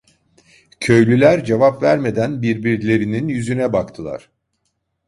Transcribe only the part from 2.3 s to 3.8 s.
birbirlerinin yüzüne